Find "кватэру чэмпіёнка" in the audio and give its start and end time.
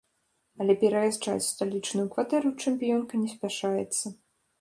2.15-3.21